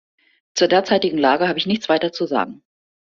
[0.55, 2.63] Zur derzeitigen Lage habe ich nichts weiter zu sagen.